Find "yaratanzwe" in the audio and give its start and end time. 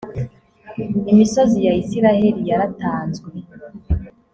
2.49-3.29